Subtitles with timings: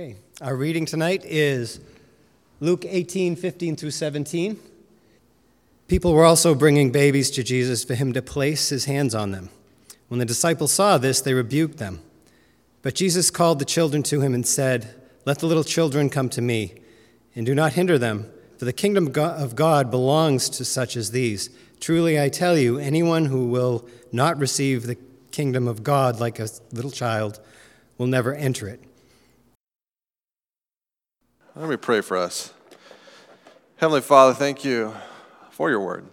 [0.00, 1.78] Okay, our reading tonight is
[2.58, 4.58] Luke 18, 15 through 17.
[5.88, 9.50] People were also bringing babies to Jesus for him to place his hands on them.
[10.08, 12.00] When the disciples saw this, they rebuked them.
[12.80, 14.94] But Jesus called the children to him and said,
[15.26, 16.80] Let the little children come to me,
[17.36, 18.24] and do not hinder them,
[18.56, 21.50] for the kingdom of God belongs to such as these.
[21.78, 24.96] Truly I tell you, anyone who will not receive the
[25.30, 27.38] kingdom of God like a little child
[27.98, 28.80] will never enter it.
[31.56, 32.54] Let me pray for us.
[33.76, 34.94] Heavenly Father, thank you
[35.50, 36.06] for your word,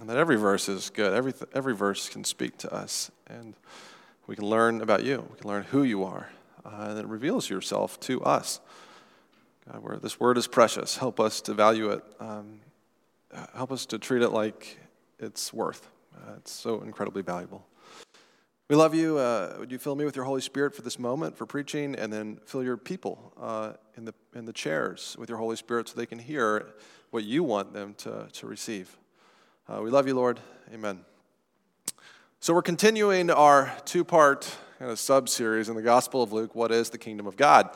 [0.00, 1.12] and that every verse is good.
[1.12, 3.54] Every, every verse can speak to us, and
[4.28, 5.26] we can learn about you.
[5.32, 6.30] We can learn who you are,
[6.64, 8.60] uh, and it reveals yourself to us.
[9.66, 12.04] God, this word is precious, help us to value it.
[12.20, 12.60] Um,
[13.52, 14.78] help us to treat it like
[15.18, 15.88] it's worth.
[16.14, 17.66] Uh, it's so incredibly valuable.
[18.70, 19.18] We love you.
[19.18, 22.10] Uh, would you fill me with your Holy Spirit for this moment, for preaching, and
[22.10, 25.96] then fill your people uh, in, the, in the chairs with your Holy Spirit so
[25.96, 26.72] they can hear
[27.10, 28.96] what you want them to, to receive.
[29.68, 30.40] Uh, we love you, Lord.
[30.72, 31.00] Amen.
[32.40, 36.54] So, we're continuing our two part kind of sub series in the Gospel of Luke
[36.54, 37.68] What is the Kingdom of God?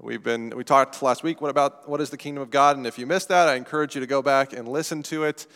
[0.00, 2.86] We've been, we talked last week what about what is the kingdom of God, and
[2.86, 5.46] if you missed that, I encourage you to go back and listen to it.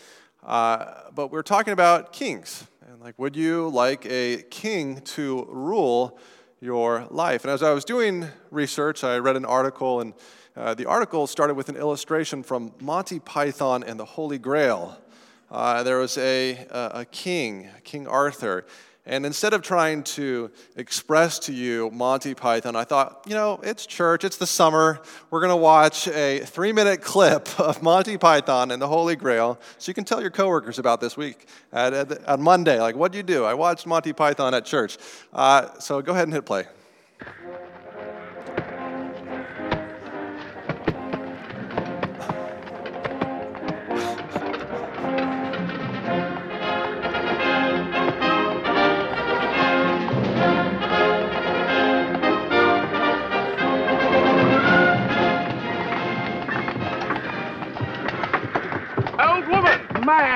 [0.42, 6.18] Uh, but we're talking about kings and like, would you like a king to rule
[6.60, 7.44] your life?
[7.44, 10.14] And as I was doing research, I read an article, and
[10.56, 14.98] uh, the article started with an illustration from Monty Python and the Holy Grail.
[15.50, 18.64] Uh, there was a, a, a king, King Arthur,
[19.06, 23.86] and instead of trying to express to you Monty Python, I thought, you know, it's
[23.86, 25.00] church, it's the summer.
[25.30, 29.60] We're going to watch a three minute clip of Monty Python and the Holy Grail
[29.78, 32.80] so you can tell your coworkers about this week at, at, on Monday.
[32.80, 33.44] Like, what do you do?
[33.44, 34.98] I watched Monty Python at church.
[35.32, 36.66] Uh, so go ahead and hit play.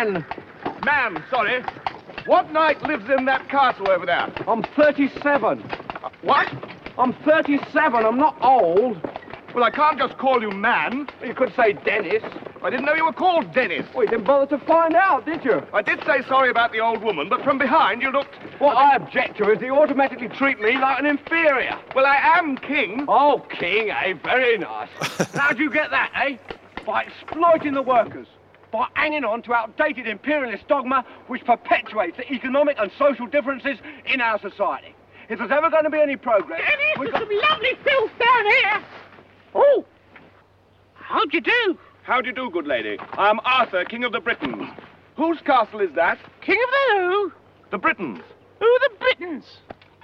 [0.01, 0.25] Man!
[0.83, 1.63] Ma'am, sorry.
[2.25, 4.33] What knight lives in that castle over there?
[4.49, 5.61] I'm 37.
[5.61, 6.51] Uh, what?
[6.97, 8.07] I'm 37.
[8.07, 8.99] I'm not old.
[9.55, 11.07] Well, I can't just call you man.
[11.23, 12.23] You could say Dennis.
[12.63, 13.87] I didn't know you were called Dennis.
[13.93, 15.63] Well, you didn't bother to find out, did you?
[15.75, 18.37] I did say sorry about the old woman, but from behind you looked...
[18.59, 21.79] What I object to is you automatically treat me like an inferior.
[21.95, 23.05] Well, I am king.
[23.07, 24.15] Oh, king, eh?
[24.25, 24.89] Very nice.
[25.35, 26.39] How'd you get that, eh?
[26.87, 28.27] By exploiting the workers
[28.73, 34.21] by hanging on to outdated imperialist dogma which perpetuates the economic and social differences in
[34.21, 34.95] our society.
[35.29, 36.61] If there's ever going to be any progress...
[36.61, 37.21] Dennis, there's got...
[37.21, 38.85] some lovely filth down here.
[39.55, 39.85] Oh,
[40.95, 41.79] how do you do?
[42.03, 42.99] How do you do, good lady?
[43.13, 44.69] I'm Arthur, King of the Britons.
[45.17, 46.19] Whose castle is that?
[46.41, 47.33] King of the who?
[47.71, 48.21] The Britons.
[48.59, 49.45] Who are the Britons?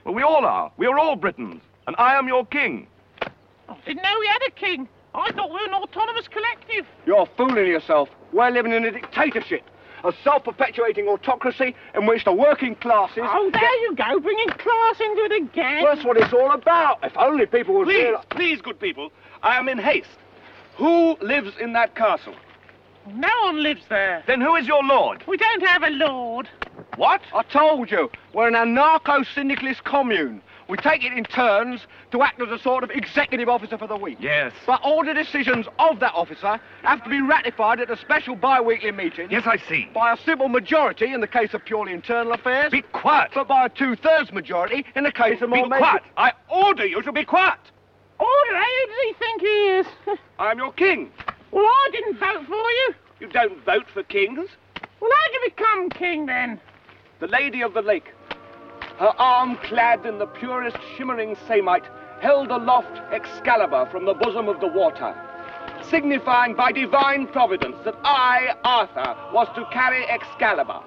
[0.04, 0.70] Well, we all are.
[0.76, 1.60] We are all Britons.
[1.86, 2.86] And I am your king.
[3.22, 4.88] I didn't know we had a king.
[5.14, 6.86] I thought we were an autonomous collective.
[7.06, 8.08] You're fooling yourself.
[8.36, 9.62] We're living in a dictatorship.
[10.04, 13.22] A self-perpetuating autocracy in which the working classes...
[13.22, 13.70] Oh, there get...
[13.80, 15.82] you go, bringing class into it again.
[15.82, 16.98] Well, that's what it's all about.
[17.02, 17.86] If only people would...
[17.86, 18.24] Please, realize...
[18.28, 19.10] please, good people,
[19.42, 20.10] I am in haste.
[20.76, 22.34] Who lives in that castle?
[23.06, 24.22] No one lives there.
[24.26, 25.24] Then who is your lord?
[25.26, 26.46] We don't have a lord.
[26.96, 27.22] What?
[27.34, 30.42] I told you, we're an anarcho-syndicalist commune.
[30.68, 33.96] We take it in turns to act as a sort of executive officer for the
[33.96, 34.18] week.
[34.20, 34.52] Yes.
[34.66, 38.90] But all the decisions of that officer have to be ratified at a special bi-weekly
[38.90, 39.28] meeting.
[39.30, 39.88] Yes, I see.
[39.94, 42.72] By a simple majority in the case of purely internal affairs.
[42.72, 43.30] Be quiet.
[43.34, 46.02] But by a two-thirds majority in the case of more Be quiet.
[46.16, 47.60] I order you to be quiet.
[48.18, 48.56] Order?
[48.56, 49.86] Who does he think he is?
[50.38, 51.12] I'm your king.
[51.52, 52.94] Well, I didn't vote for you.
[53.20, 54.48] You don't vote for kings?
[55.00, 56.60] Well, how'd you become king, then?
[57.20, 58.12] The Lady of the Lake
[58.98, 61.84] her arm clad in the purest shimmering samite,
[62.20, 65.14] held aloft Excalibur from the bosom of the water,
[65.82, 70.80] signifying by divine providence that I, Arthur, was to carry Excalibur.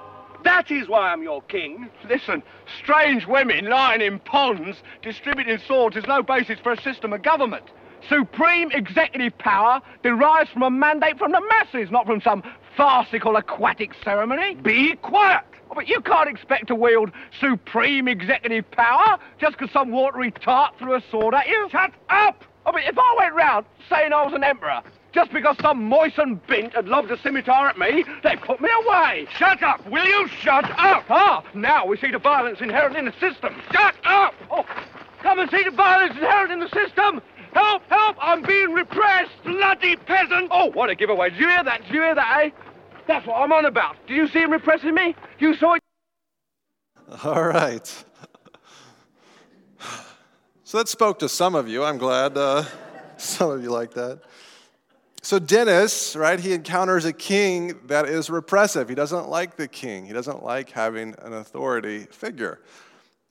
[0.43, 1.89] That is why I'm your king.
[2.07, 2.41] Listen,
[2.81, 7.65] strange women lying in ponds distributing swords is no basis for a system of government.
[8.07, 12.41] Supreme executive power derives from a mandate from the masses, not from some
[12.77, 14.55] farcical aquatic ceremony.
[14.55, 15.43] Be quiet!
[15.69, 20.73] Oh, but you can't expect to wield supreme executive power just because some watery tart
[20.79, 21.67] threw a sword at you.
[21.71, 22.43] Shut up!
[22.65, 24.81] I mean, if I went round saying I was an emperor,
[25.11, 29.27] just because some moistened bint had lobbed a scimitar at me, they'd put me away.
[29.37, 29.87] Shut up!
[29.89, 31.05] Will you shut up?
[31.09, 33.55] Ah, now we see the violence inherent in the system.
[33.71, 34.33] Shut up!
[34.49, 34.65] Oh,
[35.21, 37.21] come and see the violence inherent in the system.
[37.53, 39.31] Help, help, I'm being repressed!
[39.43, 40.49] Bloody peasant!
[40.51, 41.29] Oh, what a giveaway.
[41.31, 41.83] Did you hear that?
[41.85, 42.49] Did you hear that, eh?
[43.09, 43.95] That's what I'm on about.
[44.05, 45.15] Do you see him repressing me?
[45.39, 45.81] You saw it?
[47.23, 48.05] All right.
[50.63, 51.83] So that spoke to some of you.
[51.83, 52.65] I'm glad uh,
[53.17, 54.21] some of you like that.
[55.23, 58.87] So Dennis, right, he encounters a king that is repressive.
[58.87, 60.05] He doesn't like the king.
[60.05, 62.59] He doesn't like having an authority figure.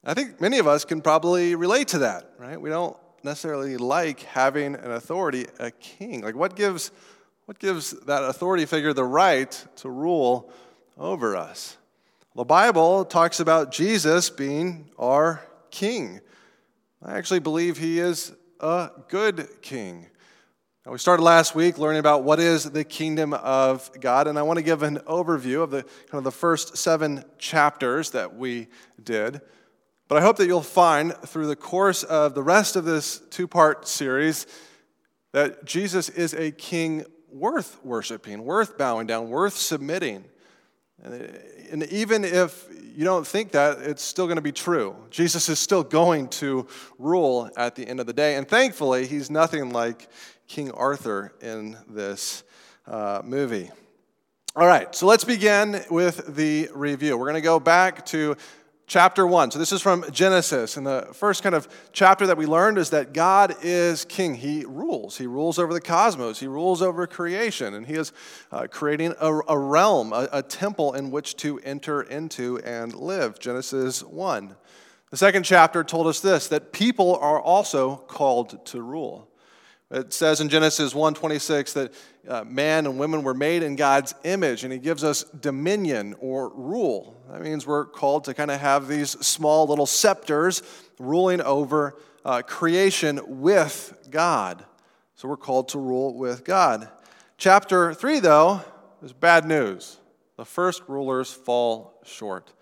[0.03, 2.59] I think many of us can probably relate to that, right?
[2.59, 6.19] We don't necessarily like having an authority, a king.
[6.21, 6.91] Like what gives
[7.49, 10.51] what gives that authority figure the right to rule
[10.99, 11.77] over us?
[12.35, 16.21] The Bible talks about Jesus being our king.
[17.01, 20.05] I actually believe he is a good king.
[20.85, 24.43] Now, we started last week learning about what is the kingdom of God, and I
[24.43, 28.67] want to give an overview of the kind of the first seven chapters that we
[29.03, 29.41] did.
[30.07, 33.47] But I hope that you'll find through the course of the rest of this two
[33.47, 34.45] part series
[35.31, 37.05] that Jesus is a king
[37.39, 40.25] worth worshiping, worth bowing down, worth submitting.
[41.01, 44.95] And even if you don't think that, it's still going to be true.
[45.09, 48.35] Jesus is still going to rule at the end of the day.
[48.35, 50.09] And thankfully, he's nothing like
[50.47, 52.43] King Arthur in this
[52.85, 53.71] uh, movie.
[54.55, 57.15] All right, so let's begin with the review.
[57.15, 58.35] We're going to go back to
[58.89, 59.51] chapter 1.
[59.51, 60.75] So this is from Genesis.
[60.75, 64.35] And the first kind of chapter that we learned is that God is king.
[64.35, 65.17] He rules.
[65.17, 67.75] He rules over the cosmos, He rules over creation.
[67.75, 68.11] And He is
[68.51, 73.39] uh, creating a, a realm, a, a temple in which to enter into and live.
[73.39, 74.55] Genesis 1.
[75.11, 79.28] The second chapter told us this that people are also called to rule.
[79.91, 81.93] It says in Genesis 1:26 that
[82.27, 86.49] uh, man and women were made in God's image, and He gives us dominion or
[86.49, 87.19] rule.
[87.31, 90.61] That means we're called to kind of have these small little scepters
[90.99, 94.63] ruling over uh, creation with God.
[95.15, 96.87] So we're called to rule with God.
[97.37, 98.61] Chapter 3, though,
[99.01, 99.97] is bad news.
[100.37, 102.53] The first rulers fall short.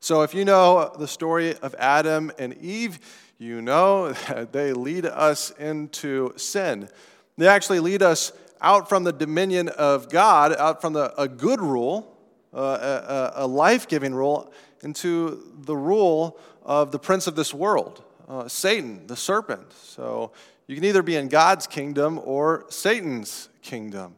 [0.00, 2.98] So if you know the story of Adam and Eve,
[3.38, 6.88] you know that they lead us into sin.
[7.36, 11.60] They actually lead us out from the dominion of God, out from the, a good
[11.60, 12.16] rule,
[12.52, 14.52] uh, a, a life giving rule,
[14.82, 19.72] into the rule of the prince of this world, uh, Satan, the serpent.
[19.72, 20.32] So
[20.66, 24.14] you can either be in God's kingdom or Satan's kingdom.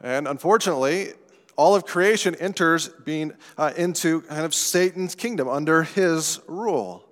[0.00, 1.12] And unfortunately,
[1.56, 7.06] all of creation enters being uh, into kind of Satan's kingdom under his rule.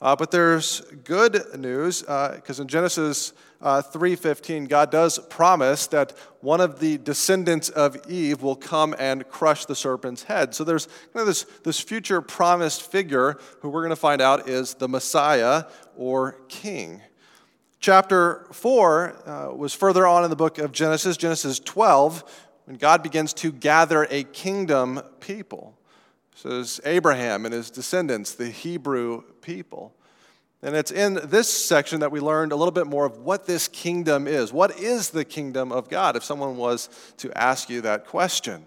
[0.00, 3.32] Uh, but there's good news because uh, in Genesis
[3.62, 9.26] uh, 3:15, God does promise that one of the descendants of Eve will come and
[9.28, 10.54] crush the serpent's head.
[10.54, 14.48] So there's kind of this, this future promised figure who we're going to find out
[14.48, 15.64] is the Messiah
[15.96, 17.00] or King.
[17.80, 22.24] Chapter 4 uh, was further on in the book of Genesis, Genesis 12,
[22.64, 25.78] when God begins to gather a kingdom people.
[26.36, 29.94] So there's Abraham and his descendants, the Hebrew people.
[30.62, 33.68] And it's in this section that we learned a little bit more of what this
[33.68, 34.52] kingdom is.
[34.52, 38.66] What is the kingdom of God, if someone was to ask you that question?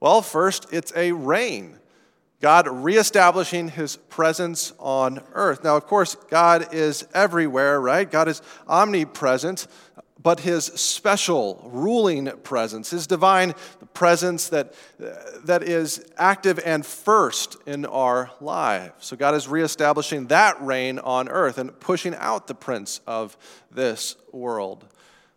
[0.00, 1.78] Well, first, it's a reign.
[2.40, 5.62] God reestablishing his presence on earth.
[5.64, 8.10] Now, of course, God is everywhere, right?
[8.10, 9.66] God is omnipresent,
[10.22, 13.54] but his special ruling presence, his divine
[13.96, 14.74] presence that,
[15.44, 18.92] that is active and first in our lives.
[19.06, 23.38] So God is reestablishing that reign on earth and pushing out the prince of
[23.70, 24.86] this world.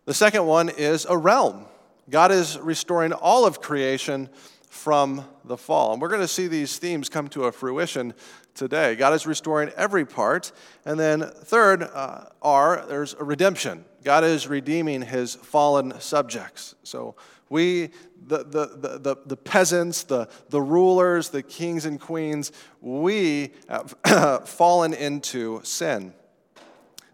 [0.04, 1.64] The second one is a realm.
[2.10, 4.28] God is restoring all of creation
[4.68, 5.94] from the fall.
[5.94, 8.12] And we're going to see these themes come to a fruition
[8.54, 8.94] today.
[8.94, 10.52] God is restoring every part.
[10.84, 13.86] And then, third, uh, there's a redemption.
[14.04, 16.74] God is redeeming his fallen subjects.
[16.82, 17.16] So,
[17.50, 17.90] we,
[18.26, 23.94] the, the, the, the, peasants, the, the rulers, the kings and queens, we have
[24.48, 26.12] fallen into sin.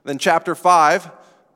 [0.05, 1.11] Then, chapter 5,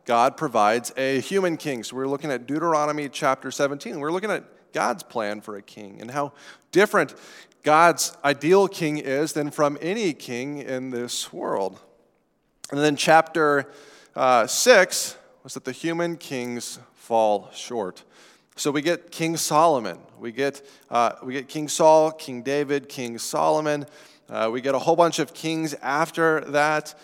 [0.05, 1.85] God provides a human king.
[1.85, 4.01] So, we're looking at Deuteronomy chapter 17.
[4.01, 6.33] We're looking at God's plan for a king and how
[6.73, 7.15] different
[7.63, 11.79] God's ideal king is than from any king in this world.
[12.71, 13.71] And then chapter
[14.15, 18.05] uh, 6 was that the human kings fall short.
[18.61, 23.17] So we get King Solomon, we get, uh, we get King Saul, King David, King
[23.17, 23.87] Solomon.
[24.29, 26.95] Uh, we get a whole bunch of kings after that.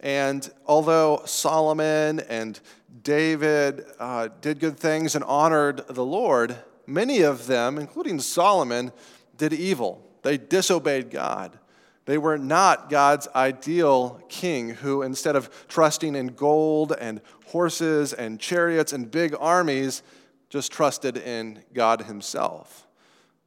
[0.00, 2.60] And although Solomon and
[3.02, 8.92] David uh, did good things and honored the Lord, many of them, including Solomon,
[9.38, 10.06] did evil.
[10.20, 11.58] They disobeyed God.
[12.04, 18.38] They were not God's ideal king who, instead of trusting in gold and horses and
[18.38, 20.02] chariots and big armies,
[20.48, 22.86] just trusted in God himself.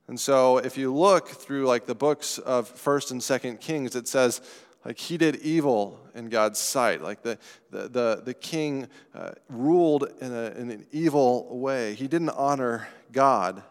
[0.08, 4.08] And so if you look through like the books of 1st and 2nd Kings, it
[4.08, 4.42] says
[4.84, 7.02] like he did evil in God's sight.
[7.02, 7.38] Like the,
[7.70, 11.94] the, the, the king uh, ruled in, a, in an evil way.
[11.94, 13.64] He didn't honor God.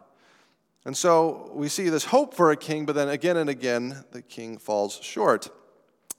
[0.84, 4.22] And so we see this hope for a king, but then again and again, the
[4.22, 5.50] king falls short.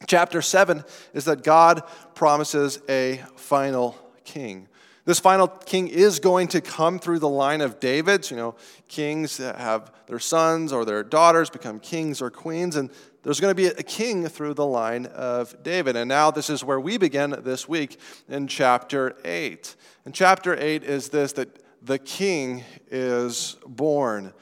[0.08, 1.84] Chapter 7 is that God
[2.16, 4.68] promises a final king.
[5.04, 8.30] This final king is going to come through the line of David.
[8.30, 8.56] You know,
[8.88, 12.92] kings have their sons or their daughters become kings or queens, and
[13.24, 15.96] there's going to be a king through the line of David.
[15.96, 19.76] And now this is where we begin this week in chapter 8.
[20.06, 24.34] And chapter 8 is this that the king is born.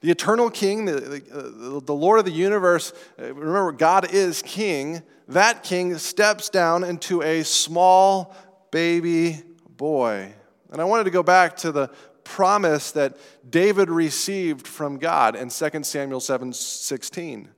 [0.00, 5.02] The eternal king, the, the, the, Lord of the universe, uh, remember, God is king.
[5.28, 8.34] That king steps down into a small
[8.70, 9.42] baby
[9.80, 10.30] boy.
[10.70, 11.88] And I wanted to go back to the
[12.22, 13.16] promise that
[13.48, 17.48] David received from God in 2 Samuel 7 16.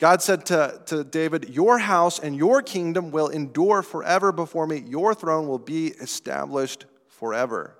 [0.00, 4.78] God said to, to David, Your house and your kingdom will endure forever before me.
[4.78, 7.76] Your throne will be established forever.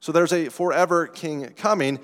[0.00, 1.98] So there's a forever king coming.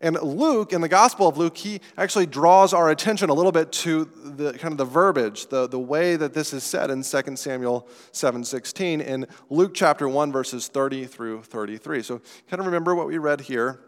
[0.00, 3.72] And Luke, in the Gospel of Luke, he actually draws our attention a little bit
[3.72, 7.36] to the kind of the verbiage, the, the way that this is said in 2
[7.36, 12.02] Samuel 7:16 in Luke chapter 1, verses 30 through 33.
[12.02, 13.80] So kind of remember what we read here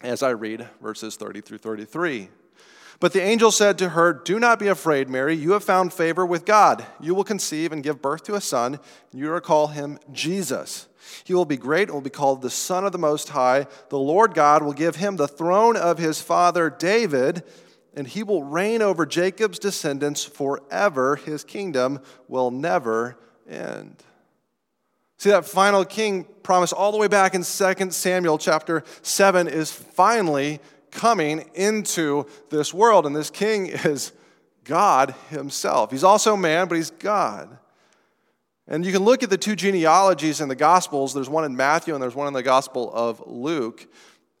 [0.00, 2.30] as I read verses 30 through 33.
[3.00, 5.34] But the angel said to her, Do not be afraid, Mary.
[5.34, 6.84] You have found favor with God.
[7.00, 8.78] You will conceive and give birth to a son,
[9.12, 10.86] you will call him Jesus.
[11.24, 13.66] He will be great and will be called the Son of the Most High.
[13.90, 17.42] The Lord God will give him the throne of his father David,
[17.94, 21.16] and he will reign over Jacob's descendants forever.
[21.16, 23.16] His kingdom will never
[23.48, 24.02] end.
[25.18, 29.70] See, that final king promise all the way back in 2 Samuel chapter 7 is
[29.70, 30.60] finally
[30.94, 33.04] coming into this world.
[33.04, 34.12] And this king is
[34.64, 35.90] God himself.
[35.90, 37.58] He's also man, but he's God.
[38.66, 41.12] And you can look at the two genealogies in the Gospels.
[41.12, 43.86] There's one in Matthew and there's one in the Gospel of Luke.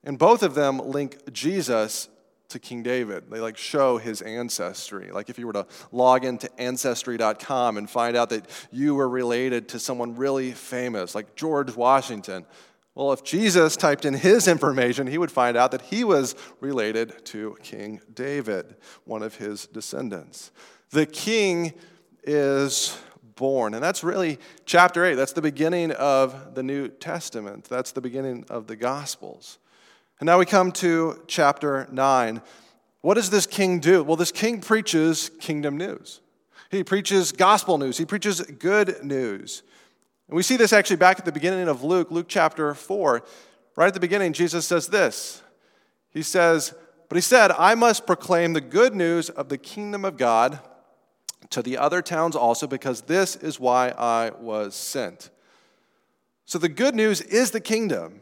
[0.02, 2.08] And both of them link Jesus
[2.48, 3.30] to King David.
[3.30, 5.10] They like show his ancestry.
[5.10, 9.68] Like if you were to log into ancestry.com and find out that you were related
[9.70, 12.46] to someone really famous, like George Washington.
[12.94, 17.24] Well, if Jesus typed in his information, he would find out that he was related
[17.26, 20.52] to King David, one of his descendants.
[20.90, 21.74] The king
[22.22, 22.96] is
[23.34, 23.74] born.
[23.74, 25.14] And that's really chapter 8.
[25.14, 27.64] That's the beginning of the New Testament.
[27.64, 29.58] That's the beginning of the Gospels.
[30.20, 32.40] And now we come to chapter 9.
[33.00, 34.04] What does this king do?
[34.04, 36.20] Well, this king preaches kingdom news.
[36.70, 37.98] He preaches gospel news.
[37.98, 39.62] He preaches good news.
[40.28, 43.22] And we see this actually back at the beginning of Luke, Luke chapter 4.
[43.76, 45.42] Right at the beginning, Jesus says this.
[46.10, 46.74] He says,
[47.08, 50.60] But he said, I must proclaim the good news of the kingdom of God
[51.50, 55.30] to the other towns also, because this is why I was sent.
[56.46, 58.20] So the good news is the kingdom.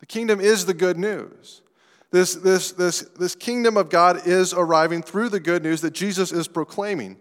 [0.00, 1.62] The kingdom is the good news.
[2.10, 6.32] This, this, this, this kingdom of God is arriving through the good news that Jesus
[6.32, 7.16] is proclaiming.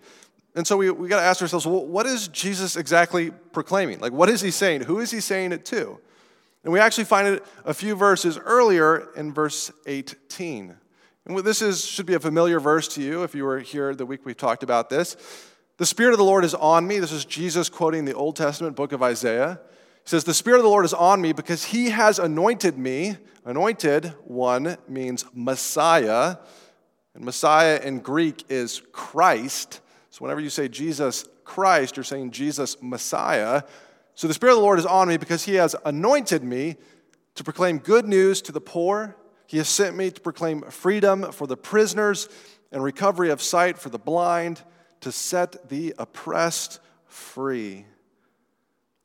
[0.56, 4.00] And so we, we got to ask ourselves, well, what is Jesus exactly proclaiming?
[4.00, 4.82] Like, what is he saying?
[4.82, 6.00] Who is he saying it to?
[6.64, 10.76] And we actually find it a few verses earlier in verse 18.
[11.26, 14.06] And this is, should be a familiar verse to you if you were here the
[14.06, 15.18] week we talked about this.
[15.78, 17.00] The Spirit of the Lord is on me.
[17.00, 19.60] This is Jesus quoting the Old Testament book of Isaiah.
[20.04, 23.18] He says, The Spirit of the Lord is on me because he has anointed me.
[23.44, 26.38] Anointed one means Messiah.
[27.14, 29.82] And Messiah in Greek is Christ.
[30.16, 33.64] So whenever you say Jesus Christ, you're saying Jesus Messiah.
[34.14, 36.78] So the Spirit of the Lord is on me because he has anointed me
[37.36, 39.18] to proclaim good news to the poor.
[39.46, 42.30] He has sent me to proclaim freedom for the prisoners
[42.72, 44.62] and recovery of sight for the blind,
[45.02, 47.86] to set the oppressed free.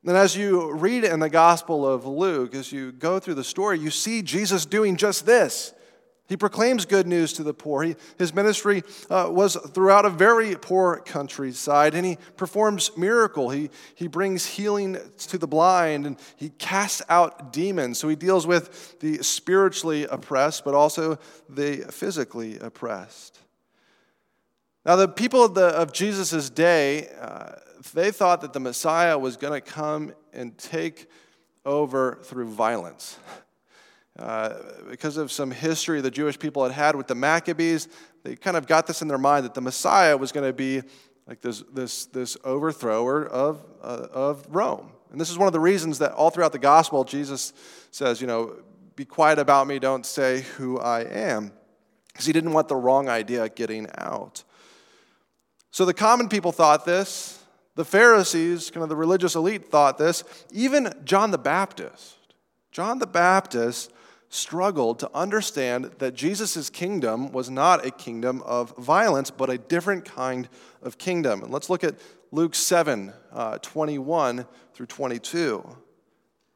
[0.06, 3.80] And as you read in the Gospel of Luke, as you go through the story,
[3.80, 5.74] you see Jesus doing just this.
[6.30, 7.82] He proclaims good news to the poor.
[7.82, 13.50] He, his ministry uh, was throughout a very poor countryside, and he performs miracle.
[13.50, 17.98] He, he brings healing to the blind, and he casts out demons.
[17.98, 21.18] So he deals with the spiritually oppressed, but also
[21.48, 23.40] the physically oppressed.
[24.86, 27.56] Now, the people of, of Jesus' day, uh,
[27.92, 31.10] they thought that the Messiah was going to come and take
[31.66, 33.18] over through violence.
[34.20, 34.54] Uh,
[34.90, 37.88] because of some history the Jewish people had had with the Maccabees,
[38.22, 40.82] they kind of got this in their mind that the Messiah was going to be
[41.26, 44.92] like this, this, this overthrower of, uh, of Rome.
[45.10, 47.54] And this is one of the reasons that all throughout the gospel, Jesus
[47.92, 48.56] says, you know,
[48.94, 51.52] be quiet about me, don't say who I am.
[52.08, 54.44] Because he didn't want the wrong idea getting out.
[55.70, 57.42] So the common people thought this.
[57.76, 60.24] The Pharisees, kind of the religious elite, thought this.
[60.52, 62.18] Even John the Baptist.
[62.70, 63.90] John the Baptist
[64.30, 70.04] struggled to understand that Jesus' kingdom was not a kingdom of violence, but a different
[70.04, 70.48] kind
[70.82, 71.42] of kingdom.
[71.42, 71.96] And let's look at
[72.30, 75.76] Luke 7 uh, 21 through 22.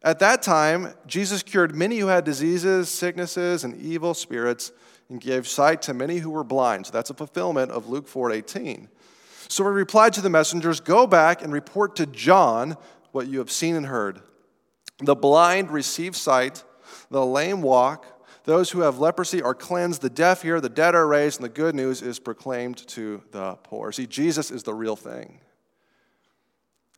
[0.03, 4.71] At that time, Jesus cured many who had diseases, sicknesses, and evil spirits,
[5.09, 6.87] and gave sight to many who were blind.
[6.87, 8.89] So that's a fulfillment of Luke 4 18.
[9.49, 12.77] So he replied to the messengers Go back and report to John
[13.11, 14.21] what you have seen and heard.
[14.99, 16.63] The blind receive sight
[17.11, 18.07] the lame walk,
[18.45, 21.55] those who have leprosy are cleansed, the deaf hear, the dead are raised, and the
[21.55, 23.91] good news is proclaimed to the poor.
[23.91, 25.41] See, Jesus is the real thing.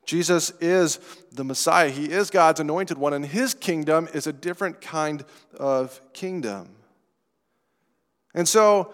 [0.05, 0.99] Jesus is
[1.31, 1.89] the Messiah.
[1.89, 5.23] He is God's anointed one, and his kingdom is a different kind
[5.57, 6.69] of kingdom.
[8.33, 8.93] And so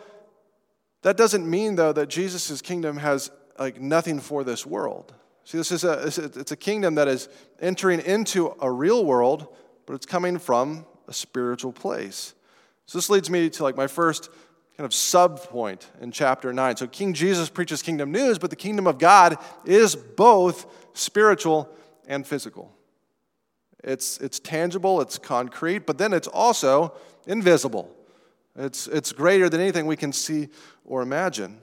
[1.01, 5.13] that doesn't mean, though, that Jesus' kingdom has like nothing for this world.
[5.43, 6.03] See, this is a,
[6.39, 7.29] it's a kingdom that is
[7.59, 9.47] entering into a real world,
[9.85, 12.33] but it's coming from a spiritual place.
[12.85, 14.29] So this leads me to like my first
[14.77, 16.77] kind of sub point in chapter 9.
[16.77, 21.69] So King Jesus preaches kingdom news, but the kingdom of God is both spiritual
[22.07, 22.73] and physical.
[23.83, 26.93] It's, it's tangible, it's concrete, but then it's also
[27.27, 27.93] invisible.
[28.55, 30.49] It's, it's greater than anything we can see
[30.85, 31.59] or imagine.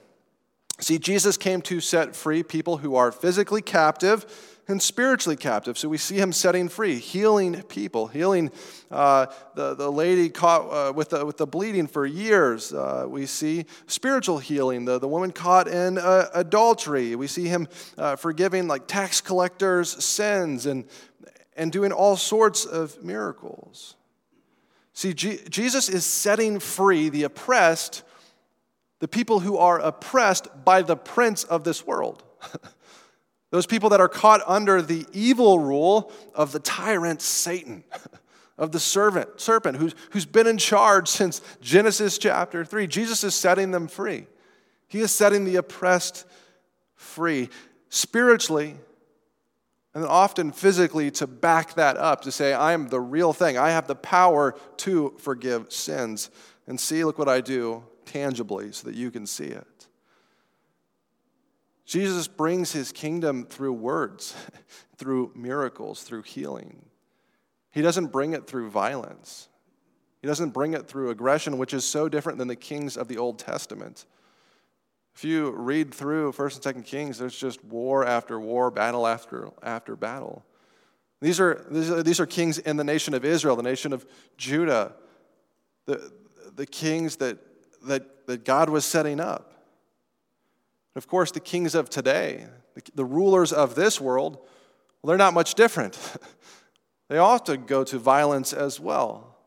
[0.81, 5.77] See, Jesus came to set free people who are physically captive and spiritually captive.
[5.77, 8.51] So we see him setting free, healing people, healing
[8.91, 12.73] uh, the, the lady caught uh, with, the, with the bleeding for years.
[12.73, 17.15] Uh, we see spiritual healing, the, the woman caught in uh, adultery.
[17.17, 20.87] We see him uh, forgiving like tax collectors' sins and,
[21.57, 23.97] and doing all sorts of miracles.
[24.93, 28.03] See, G- Jesus is setting free the oppressed,
[28.99, 32.23] the people who are oppressed by the prince of this world.
[33.51, 37.85] Those people that are caught under the evil rule of the tyrant Satan,
[38.59, 42.87] of the servant, serpent who's, who's been in charge since Genesis chapter 3.
[42.87, 44.27] Jesus is setting them free.
[44.87, 46.27] He is setting the oppressed
[46.95, 47.49] free
[47.89, 48.77] spiritually
[49.93, 53.59] and then often physically to back that up, to say, I am the real thing.
[53.59, 56.31] I have the power to forgive sins.
[56.69, 59.67] And see, look what I do tangibly so that you can see it.
[61.91, 64.37] Jesus brings his kingdom through words,
[64.97, 66.85] through miracles, through healing.
[67.73, 69.49] He doesn't bring it through violence.
[70.23, 73.19] He doesn't bring it through aggression, which is so different than the kings of the
[73.19, 74.05] Old Testament.
[75.17, 79.51] If you read through 1st and 2nd Kings, there's just war after war, battle after,
[79.61, 80.45] after battle.
[81.21, 84.07] These are, these are, these are kings in the nation of Israel, the nation of
[84.37, 84.93] Judah,
[85.87, 86.13] the,
[86.55, 87.39] the kings that,
[87.87, 89.50] that, that God was setting up.
[90.97, 94.39] Of course, the kings of today, the, the rulers of this world,
[95.03, 95.99] well, they're not much different.
[97.09, 99.39] they often go to violence as well.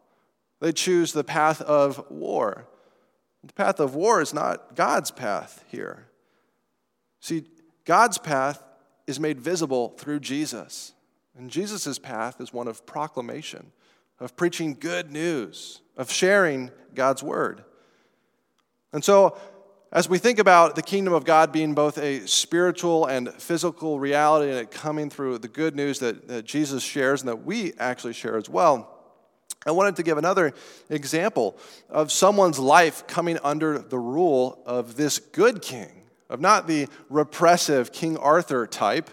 [0.62, 2.68] They choose the path of war.
[3.44, 6.08] The path of war is not God's path here.
[7.20, 7.44] See,
[7.86, 8.64] God's path
[9.06, 10.94] is made visible through Jesus.
[11.38, 13.72] And Jesus' path is one of proclamation,
[14.20, 17.64] of preaching good news, of sharing God's word.
[18.94, 19.38] And so
[19.94, 24.50] as we think about the kingdom of God being both a spiritual and physical reality
[24.50, 28.14] and it coming through the good news that, that Jesus shares and that we actually
[28.14, 28.90] share as well,
[29.68, 30.56] I wanted to give another
[30.90, 31.56] example
[31.92, 35.92] of someone's life coming under the rule of this good king,
[36.28, 39.12] of not the repressive King Arthur type,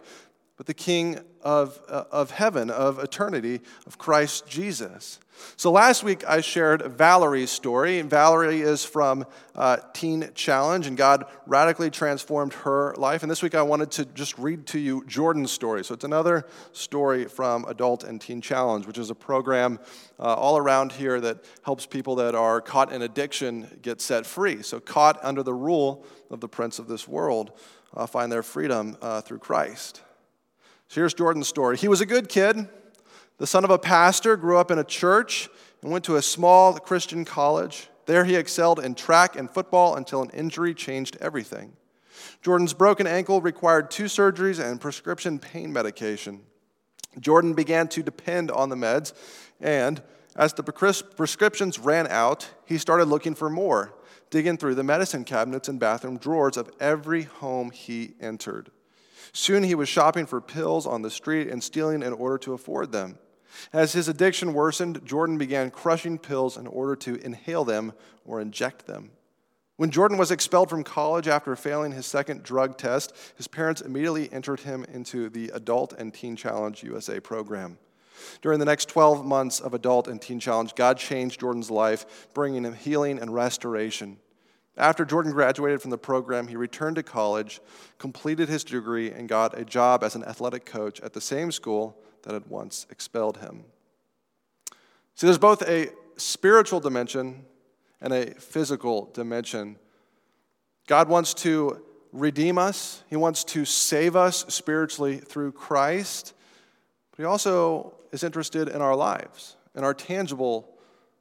[0.61, 5.19] but the king of, uh, of heaven, of eternity, of Christ Jesus.
[5.57, 7.99] So last week I shared Valerie's story.
[7.99, 13.23] and Valerie is from uh, Teen Challenge, and God radically transformed her life.
[13.23, 15.83] And this week I wanted to just read to you Jordan's story.
[15.83, 19.81] So it's another story from Adult and Teen Challenge, which is a program
[20.19, 24.61] uh, all around here that helps people that are caught in addiction get set free.
[24.61, 27.59] So caught under the rule of the prince of this world
[27.95, 30.03] uh, find their freedom uh, through Christ.
[30.91, 31.77] So here's Jordan's story.
[31.77, 32.69] He was a good kid
[33.39, 35.49] the son of a pastor, grew up in a church
[35.81, 37.89] and went to a small Christian college.
[38.07, 41.75] There he excelled in track and football until an injury changed everything.
[42.43, 46.43] Jordan's broken ankle required two surgeries and prescription pain medication.
[47.21, 49.15] Jordan began to depend on the meds,
[49.61, 50.03] and
[50.35, 53.95] as the prescriptions ran out, he started looking for more,
[54.29, 58.71] digging through the medicine cabinets and bathroom drawers of every home he entered.
[59.33, 62.93] Soon he was shopping for pills on the street and stealing in order to afford
[62.93, 63.19] them.
[63.73, 67.93] As his addiction worsened, Jordan began crushing pills in order to inhale them
[68.25, 69.11] or inject them.
[69.77, 74.31] When Jordan was expelled from college after failing his second drug test, his parents immediately
[74.31, 77.79] entered him into the Adult and Teen Challenge USA program.
[78.43, 82.65] During the next 12 months of Adult and Teen Challenge, God changed Jordan's life, bringing
[82.65, 84.19] him healing and restoration.
[84.77, 87.61] After Jordan graduated from the program, he returned to college,
[87.99, 91.97] completed his degree, and got a job as an athletic coach at the same school
[92.23, 93.65] that had once expelled him.
[95.15, 97.45] See, there's both a spiritual dimension
[98.01, 99.77] and a physical dimension.
[100.87, 106.35] God wants to redeem us, He wants to save us spiritually through Christ,
[107.11, 110.75] but He also is interested in our lives, in our tangible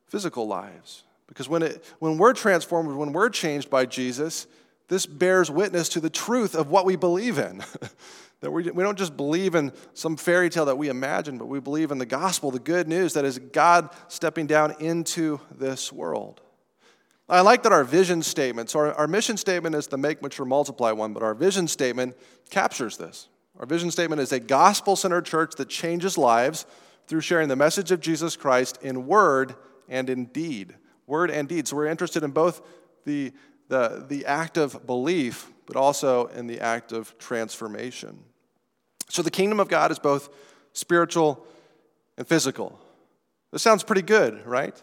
[0.08, 1.04] physical lives.
[1.30, 4.48] Because when, it, when we're transformed, when we're changed by Jesus,
[4.90, 7.64] this bears witness to the truth of what we believe in.
[8.42, 11.60] that we, we don't just believe in some fairy tale that we imagine, but we
[11.60, 16.42] believe in the gospel, the good news that is God stepping down into this world.
[17.30, 20.48] I like that our vision statement, so our, our mission statement is the make, mature,
[20.48, 22.18] multiply one, but our vision statement
[22.50, 23.28] captures this.
[23.60, 26.66] Our vision statement is a gospel centered church that changes lives
[27.06, 29.56] through sharing the message of Jesus Christ in word
[29.88, 30.76] and in deed.
[31.10, 31.68] Word and deed.
[31.68, 32.62] So we're interested in both
[33.04, 33.34] the,
[33.68, 38.20] the, the act of belief, but also in the act of transformation.
[39.10, 40.30] So the kingdom of God is both
[40.74, 41.44] spiritual
[42.16, 42.80] and physical.
[43.52, 44.80] This sounds pretty good, right?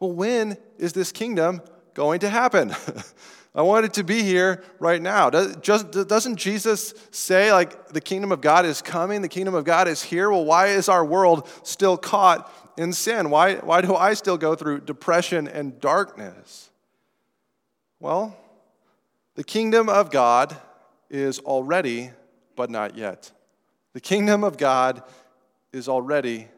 [0.00, 1.60] Well, when is this kingdom
[1.92, 2.74] going to happen?
[3.54, 5.28] I want it to be here right now.
[5.28, 9.64] Does, just, doesn't Jesus say, like, the kingdom of God is coming, the kingdom of
[9.64, 10.30] God is here?
[10.30, 13.30] Well, why is our world still caught in sin?
[13.30, 16.70] Why, why do I still go through depression and darkness?
[18.00, 18.36] Well,
[19.34, 20.56] the kingdom of God
[21.10, 22.10] is already,
[22.54, 23.30] but not yet.
[23.92, 25.02] The kingdom of God
[25.72, 26.48] is already,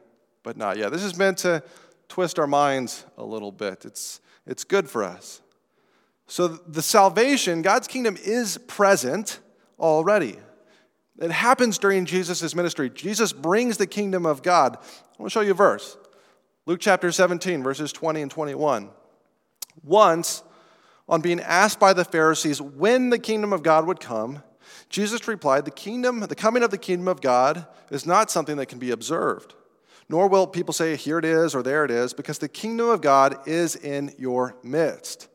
[0.43, 0.91] but not yet.
[0.91, 1.63] This is meant to
[2.09, 3.85] twist our minds a little bit.
[3.85, 5.41] It's, it's good for us.
[6.27, 9.41] So, the salvation, God's kingdom is present
[9.79, 10.37] already.
[11.21, 12.91] It happens during Jesus' ministry.
[12.91, 14.77] Jesus brings the kingdom of God.
[14.77, 15.97] I want to show you a verse
[16.69, 18.91] Luke chapter 17, verses 20 and 21.
[19.83, 20.45] Once,
[21.09, 24.45] on being asked by the Pharisees when the kingdom of God would come,
[24.89, 28.67] Jesus replied, The kingdom, the coming of the kingdom of God is not something that
[28.67, 29.55] can be observed
[30.09, 33.01] nor will people say, here it is or there it is, because the kingdom of
[33.01, 35.29] God is in your midst.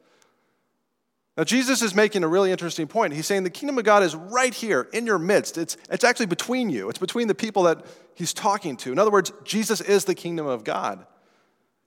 [1.38, 3.14] Now, Jesus is making a really interesting point.
[3.14, 5.58] He's saying the kingdom of God is right here in your midst.
[5.58, 8.92] It's, it's actually between you, it's between the people that he's talking to.
[8.92, 11.06] In other words, Jesus is the kingdom of God.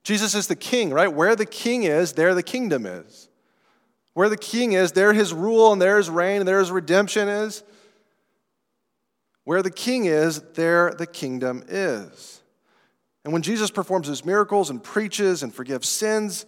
[0.06, 1.12] Jesus is the king, right?
[1.12, 3.28] Where the king is, there the kingdom is.
[4.14, 7.26] Where the king is, there his rule and there his reign and there his redemption
[7.26, 7.64] is.
[9.42, 12.40] Where the king is, there the kingdom is.
[13.24, 16.46] And when Jesus performs his miracles and preaches and forgives sins,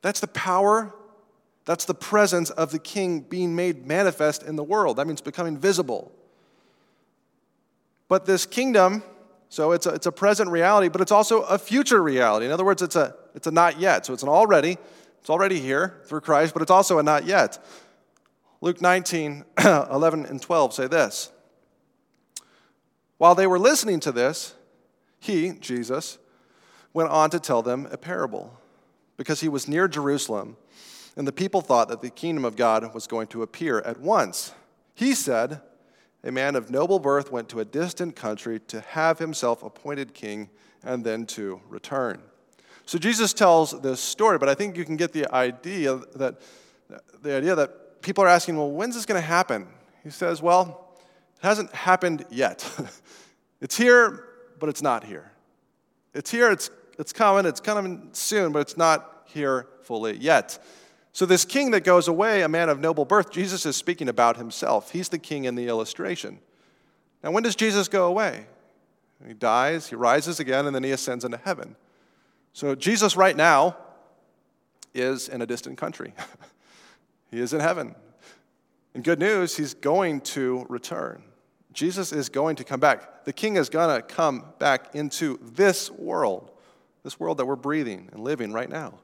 [0.00, 0.92] that's the power,
[1.64, 4.96] that's the presence of the king being made manifest in the world.
[4.96, 6.10] That means becoming visible.
[8.08, 9.04] But this kingdom,
[9.52, 12.46] so it's a, it's a present reality, but it's also a future reality.
[12.46, 14.06] In other words, it's a, it's a not yet.
[14.06, 14.78] So it's an already,
[15.20, 17.62] it's already here through Christ, but it's also a not yet.
[18.62, 21.30] Luke 19, 11 and 12 say this.
[23.18, 24.54] While they were listening to this,
[25.20, 26.16] he, Jesus,
[26.94, 28.58] went on to tell them a parable
[29.18, 30.56] because he was near Jerusalem
[31.14, 34.54] and the people thought that the kingdom of God was going to appear at once.
[34.94, 35.60] He said,
[36.24, 40.50] A man of noble birth went to a distant country to have himself appointed king
[40.84, 42.22] and then to return.
[42.86, 46.40] So Jesus tells this story, but I think you can get the idea that
[47.22, 49.66] the idea that people are asking, well, when's this going to happen?
[50.02, 50.98] He says, well,
[51.40, 52.68] it hasn't happened yet.
[53.60, 54.24] it's here,
[54.58, 55.30] but it's not here.
[56.14, 60.58] It's here, it's, it's coming, it's coming soon, but it's not here fully yet.
[61.14, 64.38] So, this king that goes away, a man of noble birth, Jesus is speaking about
[64.38, 64.92] himself.
[64.92, 66.38] He's the king in the illustration.
[67.22, 68.46] Now, when does Jesus go away?
[69.26, 71.76] He dies, he rises again, and then he ascends into heaven.
[72.54, 73.76] So, Jesus right now
[74.94, 76.14] is in a distant country.
[77.30, 77.94] he is in heaven.
[78.94, 81.22] And good news, he's going to return.
[81.72, 83.24] Jesus is going to come back.
[83.24, 86.50] The king is going to come back into this world,
[87.02, 88.94] this world that we're breathing and living right now.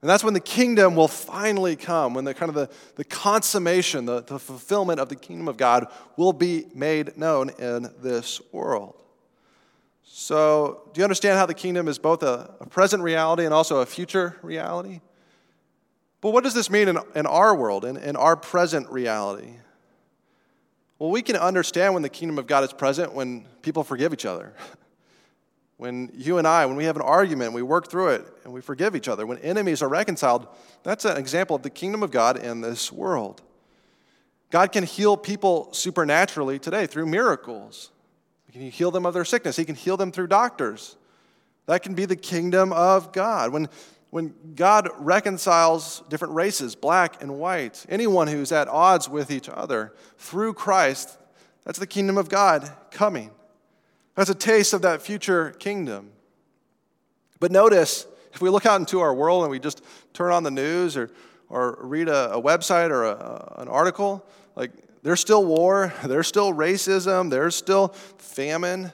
[0.00, 4.04] And that's when the kingdom will finally come, when the kind of the, the consummation,
[4.04, 8.94] the, the fulfillment of the kingdom of God will be made known in this world.
[10.04, 13.78] So, do you understand how the kingdom is both a, a present reality and also
[13.78, 15.00] a future reality?
[16.20, 19.52] But what does this mean in, in our world, in, in our present reality?
[20.98, 24.26] Well, we can understand when the kingdom of God is present when people forgive each
[24.26, 24.54] other.
[25.78, 28.60] When you and I, when we have an argument, we work through it and we
[28.60, 29.24] forgive each other.
[29.26, 30.48] When enemies are reconciled,
[30.82, 33.42] that's an example of the kingdom of God in this world.
[34.50, 37.92] God can heal people supernaturally today through miracles.
[38.50, 39.56] He can heal them of their sickness.
[39.56, 40.96] He can heal them through doctors.
[41.66, 43.52] That can be the kingdom of God.
[43.52, 43.68] When,
[44.10, 49.94] when God reconciles different races, black and white, anyone who's at odds with each other
[50.16, 51.18] through Christ,
[51.64, 53.30] that's the kingdom of God coming.
[54.18, 56.10] That's a taste of that future kingdom.
[57.38, 59.80] But notice, if we look out into our world and we just
[60.12, 61.12] turn on the news or,
[61.48, 64.26] or read a, a website or a, an article,
[64.56, 64.72] like
[65.04, 68.92] there's still war, there's still racism, there's still famine.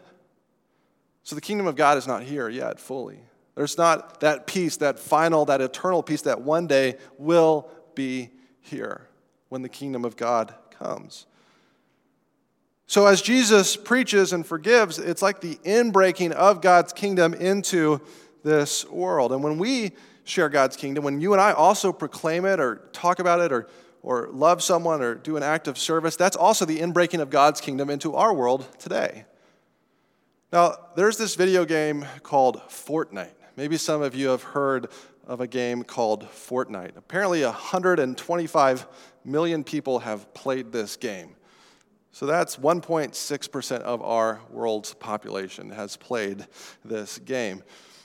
[1.22, 3.20] So the kingdom of God is not here yet fully.
[3.54, 8.28] There's not that peace, that final, that eternal peace that one day will be
[8.60, 9.08] here
[9.48, 11.24] when the kingdom of God comes.
[12.86, 18.00] So, as Jesus preaches and forgives, it's like the inbreaking of God's kingdom into
[18.42, 19.32] this world.
[19.32, 19.92] And when we
[20.24, 23.68] share God's kingdom, when you and I also proclaim it or talk about it or,
[24.02, 27.60] or love someone or do an act of service, that's also the inbreaking of God's
[27.60, 29.24] kingdom into our world today.
[30.52, 33.32] Now, there's this video game called Fortnite.
[33.56, 34.88] Maybe some of you have heard
[35.26, 36.96] of a game called Fortnite.
[36.96, 38.86] Apparently, 125
[39.24, 41.34] million people have played this game.
[42.14, 46.46] So that's 1.6% of our world's population has played
[46.85, 47.64] this game.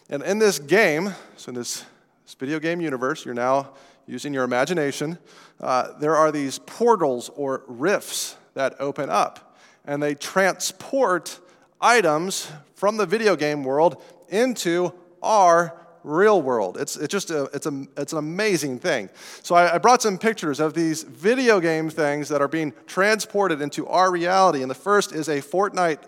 [0.09, 1.85] And in this game, so in this,
[2.25, 3.69] this video game universe, you're now
[4.07, 5.19] using your imagination,
[5.61, 11.39] uh, there are these portals or rifts that open up, and they transport
[11.79, 14.91] items from the video game world into
[15.21, 16.77] our real world.
[16.77, 19.09] It's, it's just a, it's, a, it's an amazing thing.
[19.43, 23.61] So I, I brought some pictures of these video game things that are being transported
[23.61, 24.61] into our reality.
[24.61, 25.99] And the first is a Fortnite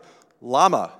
[0.41, 0.91] llama.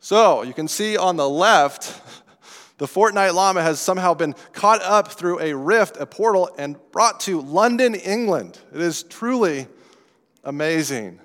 [0.00, 2.00] So you can see on the left,
[2.78, 7.20] the Fortnite llama has somehow been caught up through a rift, a portal, and brought
[7.20, 8.58] to London, England.
[8.72, 9.66] It is truly
[10.44, 11.20] amazing.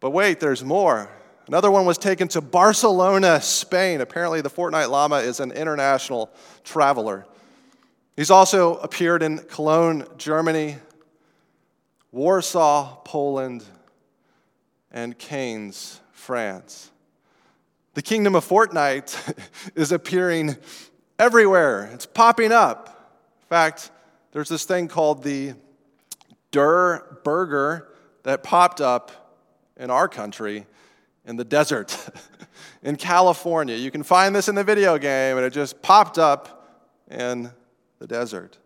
[0.00, 1.10] But wait, there's more.
[1.50, 4.00] Another one was taken to Barcelona, Spain.
[4.00, 6.30] Apparently, the Fortnite Llama is an international
[6.62, 7.26] traveler.
[8.14, 10.76] He's also appeared in Cologne, Germany,
[12.12, 13.64] Warsaw, Poland,
[14.92, 16.92] and Cannes, France.
[17.94, 19.36] The kingdom of Fortnite
[19.74, 20.56] is appearing
[21.18, 23.18] everywhere, it's popping up.
[23.42, 23.90] In fact,
[24.30, 25.54] there's this thing called the
[26.52, 27.88] Durr Burger
[28.22, 29.34] that popped up
[29.76, 30.64] in our country
[31.30, 31.96] in the desert
[32.82, 33.76] in California.
[33.76, 37.50] You can find this in the video game, and it just popped up in
[38.00, 38.58] the desert.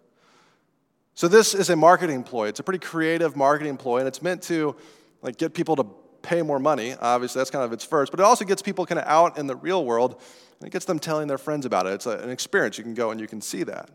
[1.12, 2.48] So this is a marketing ploy.
[2.48, 4.74] It's a pretty creative marketing ploy, and it's meant to
[5.22, 5.85] like get people to
[6.22, 6.94] pay more money.
[6.98, 9.46] Obviously, that's kind of its first, but it also gets people kind of out in
[9.46, 10.20] the real world,
[10.59, 11.92] and it gets them telling their friends about it.
[11.92, 12.79] It's an experience.
[12.79, 13.90] You can go and you can see that.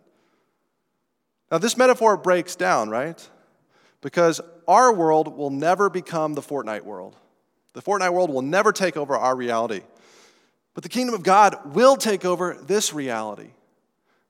[1.52, 3.28] Now, this metaphor breaks down, right?
[4.02, 7.16] Because our world will never become the Fortnite world.
[7.74, 9.82] The Fortnite world will never take over our reality.
[10.74, 13.50] But the kingdom of God will take over this reality.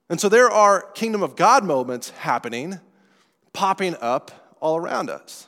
[0.09, 2.79] And so there are kingdom of God moments happening,
[3.53, 5.47] popping up all around us.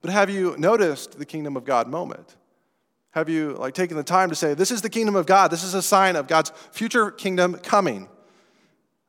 [0.00, 2.36] But have you noticed the kingdom of God moment?
[3.12, 5.62] Have you like taken the time to say, this is the kingdom of God, this
[5.62, 8.08] is a sign of God's future kingdom coming?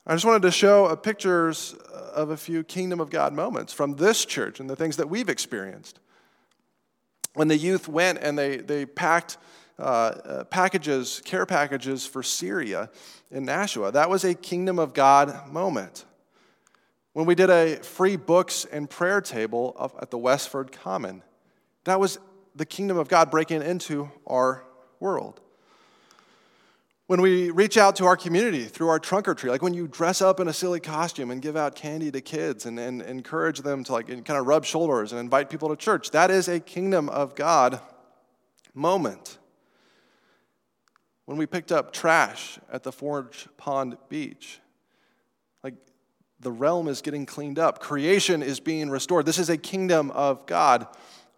[0.06, 3.96] I just wanted to show a pictures of a few kingdom of God moments from
[3.96, 6.00] this church and the things that we've experienced
[7.34, 9.38] when the youth went and they, they packed
[9.80, 12.90] uh, uh, packages, care packages for Syria
[13.32, 13.92] in Nashua.
[13.92, 16.06] That was a kingdom of God moment.
[17.14, 21.24] When we did a free books and prayer table at the Westford Common,
[21.84, 22.20] that was
[22.56, 24.64] the kingdom of God breaking into our
[25.00, 25.42] world
[27.08, 30.22] when we reach out to our community through our trunk or like when you dress
[30.22, 33.84] up in a silly costume and give out candy to kids and, and encourage them
[33.84, 37.10] to like kind of rub shoulders and invite people to church, that is a kingdom
[37.10, 37.82] of God
[38.74, 39.38] moment.
[41.26, 44.60] When we picked up trash at the Forge Pond Beach,
[45.64, 45.76] like
[46.40, 49.26] the realm is getting cleaned up, creation is being restored.
[49.26, 50.88] This is a kingdom of God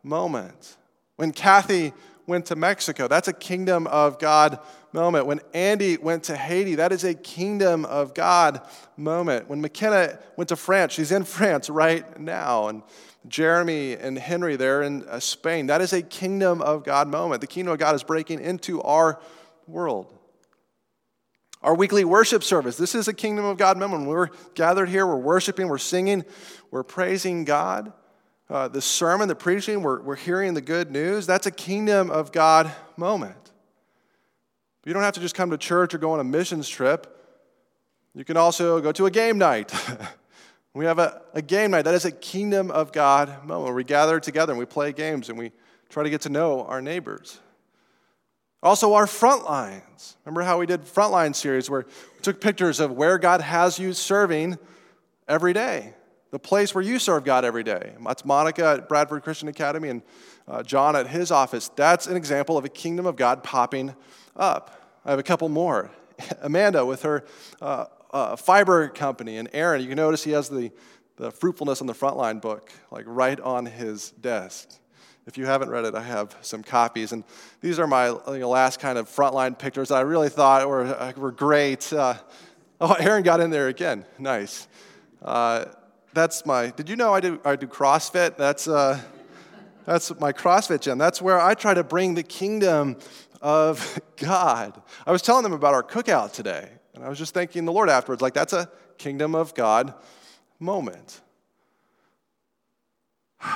[0.03, 0.77] moment.
[1.15, 1.93] When Kathy
[2.27, 4.59] went to Mexico, that's a kingdom of God
[4.91, 5.27] moment.
[5.27, 8.61] When Andy went to Haiti, that is a kingdom of God
[8.97, 9.49] moment.
[9.49, 12.67] When McKenna went to France, she's in France right now.
[12.67, 12.83] And
[13.27, 15.67] Jeremy and Henry, they're in uh, Spain.
[15.67, 17.41] That is a kingdom of God moment.
[17.41, 19.19] The kingdom of God is breaking into our
[19.67, 20.11] world.
[21.61, 24.01] Our weekly worship service, this is a kingdom of God moment.
[24.01, 26.23] When we're gathered here, we're worshiping, we're singing,
[26.69, 27.91] we're praising God.
[28.49, 31.25] Uh, the sermon, the preaching, we're, we're hearing the good news.
[31.25, 33.35] That's a kingdom of God moment.
[34.85, 37.11] You don't have to just come to church or go on a missions trip.
[38.13, 39.73] You can also go to a game night.
[40.75, 41.83] we have a, a game night.
[41.83, 43.75] That is a kingdom of God moment.
[43.75, 45.51] We gather together and we play games and we
[45.89, 47.39] try to get to know our neighbors.
[48.61, 50.17] Also, our front lines.
[50.23, 53.91] Remember how we did frontline series where we took pictures of where God has you
[53.91, 54.57] serving
[55.27, 55.95] every day
[56.31, 57.93] the place where you serve God every day.
[58.03, 60.01] That's Monica at Bradford Christian Academy and
[60.47, 61.69] uh, John at his office.
[61.75, 63.95] That's an example of a kingdom of God popping
[64.35, 64.99] up.
[65.05, 65.91] I have a couple more.
[66.41, 67.25] Amanda with her
[67.61, 70.71] uh, uh, fiber company, and Aaron, you can notice he has the,
[71.17, 74.69] the Fruitfulness on the Frontline book, like right on his desk.
[75.27, 77.11] If you haven't read it, I have some copies.
[77.11, 77.23] And
[77.59, 80.83] these are my you know, last kind of frontline pictures that I really thought were,
[80.83, 81.91] uh, were great.
[81.91, 82.13] Uh,
[82.79, 84.05] oh, Aaron got in there again.
[84.19, 84.67] Nice.
[86.15, 88.37] That's my, did you know I do, I do CrossFit?
[88.37, 89.01] That's, uh,
[89.83, 90.97] that's my CrossFit gym.
[90.97, 92.95] That's where I try to bring the kingdom
[93.41, 94.81] of God.
[95.05, 97.89] I was telling them about our cookout today, and I was just thanking the Lord
[97.89, 99.93] afterwards, like, that's a kingdom of God
[100.57, 101.21] moment.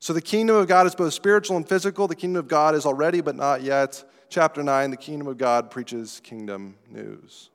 [0.00, 2.08] So the kingdom of God is both spiritual and physical.
[2.08, 4.02] The kingdom of God is already, but not yet.
[4.30, 7.50] Chapter 9, the kingdom of God preaches kingdom news.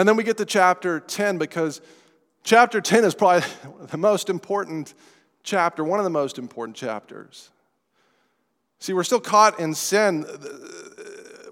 [0.00, 1.82] And then we get to chapter 10 because
[2.42, 3.46] chapter 10 is probably
[3.88, 4.94] the most important
[5.42, 7.50] chapter, one of the most important chapters.
[8.78, 10.24] See, we're still caught in sin.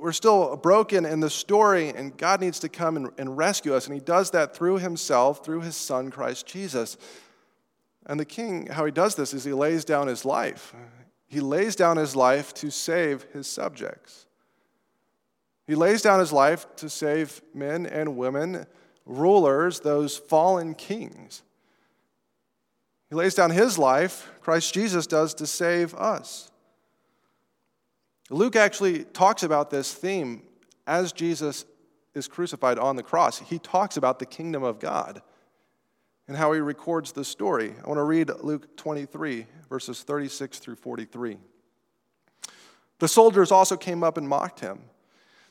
[0.01, 3.85] We're still broken in the story, and God needs to come and, and rescue us.
[3.85, 6.97] And He does that through Himself, through His Son, Christ Jesus.
[8.07, 10.75] And the king, how He does this is He lays down His life.
[11.27, 14.25] He lays down His life to save His subjects.
[15.69, 18.67] He lays down his life to save men and women,
[19.05, 21.43] rulers, those fallen kings.
[23.11, 26.51] He lays down his life, Christ Jesus does, to save us.
[28.31, 30.43] Luke actually talks about this theme
[30.87, 31.67] as Jesus
[32.15, 33.39] is crucified on the cross.
[33.39, 35.21] He talks about the kingdom of God
[36.27, 37.75] and how he records the story.
[37.85, 41.37] I want to read Luke 23, verses 36 through 43.
[43.01, 44.81] The soldiers also came up and mocked him.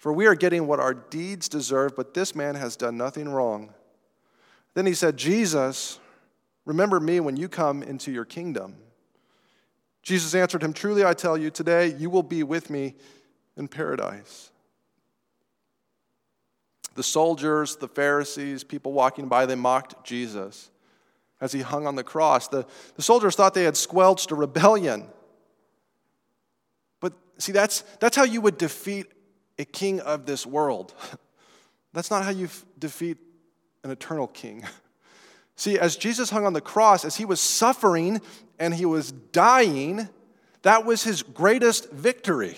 [0.00, 3.74] for we are getting what our deeds deserve, but this man has done nothing wrong.
[4.72, 6.00] Then he said, Jesus,
[6.64, 8.76] remember me when you come into your kingdom.
[10.02, 12.94] Jesus answered him, Truly I tell you, today you will be with me
[13.58, 14.50] in paradise.
[16.94, 20.70] The soldiers, the Pharisees, people walking by, they mocked Jesus
[21.42, 22.48] as he hung on the cross.
[22.48, 25.08] The, the soldiers thought they had squelched a rebellion.
[27.00, 29.06] But see, that's, that's how you would defeat
[29.60, 30.94] a king of this world.
[31.92, 33.18] That's not how you f- defeat
[33.84, 34.64] an eternal king.
[35.56, 38.22] See, as Jesus hung on the cross, as he was suffering
[38.58, 40.08] and he was dying,
[40.62, 42.56] that was his greatest victory.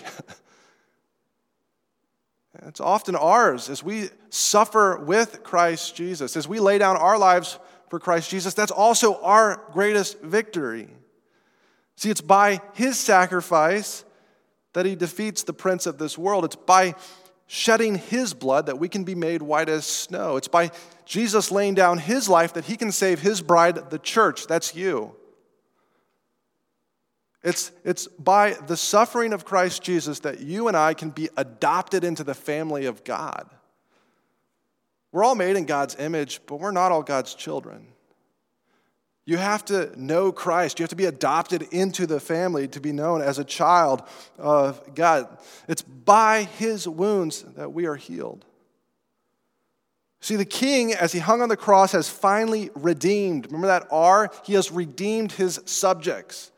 [2.65, 7.59] it's often ours as we suffer with Christ Jesus, as we lay down our lives
[7.89, 10.87] for Christ Jesus, that's also our greatest victory.
[11.97, 14.05] See, it's by his sacrifice
[14.73, 16.45] that he defeats the prince of this world.
[16.45, 16.95] It's by
[17.47, 20.37] shedding his blood that we can be made white as snow.
[20.37, 20.71] It's by
[21.05, 24.47] Jesus laying down his life that he can save his bride, the church.
[24.47, 25.15] That's you.
[27.43, 32.03] It's, it's by the suffering of Christ Jesus that you and I can be adopted
[32.03, 33.49] into the family of God.
[35.11, 37.87] We're all made in God's image, but we're not all God's children.
[39.25, 40.79] You have to know Christ.
[40.79, 44.03] You have to be adopted into the family to be known as a child
[44.37, 45.37] of God.
[45.67, 48.43] It's by his wounds that we are healed.
[50.19, 53.47] See, the king, as he hung on the cross, has finally redeemed.
[53.47, 54.29] Remember that R?
[54.45, 56.51] He has redeemed his subjects.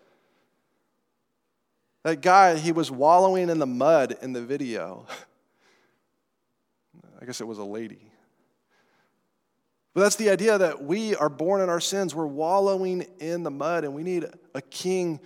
[2.03, 5.07] That guy, he was wallowing in the mud in the video.
[7.21, 8.11] I guess it was a lady.
[9.95, 12.13] But that's the idea that we are born in our sins.
[12.13, 15.21] We're wallowing in the mud, and we need a king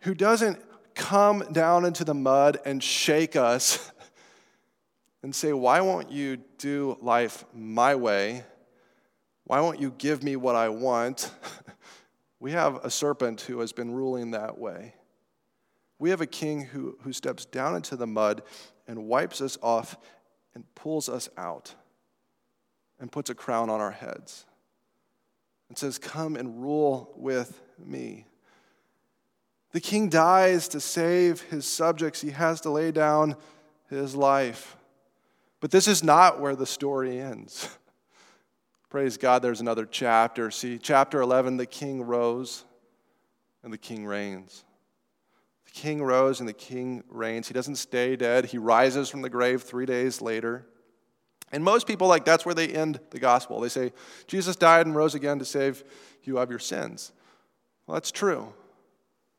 [0.00, 0.62] who doesn't
[0.94, 3.90] come down into the mud and shake us
[5.22, 8.44] and say, Why won't you do life my way?
[9.44, 11.32] Why won't you give me what I want?
[12.38, 14.94] We have a serpent who has been ruling that way.
[15.98, 18.42] We have a king who, who steps down into the mud
[18.86, 19.96] and wipes us off
[20.54, 21.74] and pulls us out
[23.00, 24.46] and puts a crown on our heads
[25.68, 28.26] and says, Come and rule with me.
[29.72, 33.36] The king dies to save his subjects, he has to lay down
[33.90, 34.76] his life.
[35.60, 37.68] But this is not where the story ends.
[38.88, 40.50] Praise God, there's another chapter.
[40.50, 42.64] See, chapter 11, the king rose
[43.62, 44.64] and the king reigns.
[45.64, 47.48] The king rose and the king reigns.
[47.48, 50.66] He doesn't stay dead, he rises from the grave three days later.
[51.52, 53.60] And most people, like, that's where they end the gospel.
[53.60, 53.92] They say,
[54.26, 55.84] Jesus died and rose again to save
[56.24, 57.12] you of your sins.
[57.86, 58.52] Well, that's true.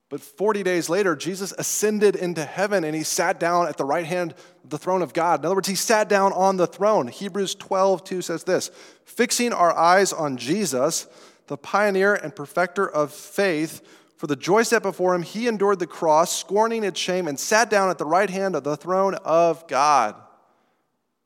[0.10, 4.06] But 40 days later, Jesus ascended into heaven and he sat down at the right
[4.06, 4.34] hand
[4.64, 5.42] of the throne of God.
[5.42, 7.10] In other words, he sat down on the throne.
[7.10, 8.72] Hebrews 12, 2 says this
[9.04, 11.08] Fixing our eyes on Jesus,
[11.48, 13.82] the pioneer and perfecter of faith,
[14.16, 17.70] for the joy set before him, he endured the cross, scorning its shame, and sat
[17.70, 20.16] down at the right hand of the throne of God.